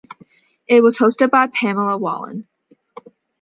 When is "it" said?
0.67-0.81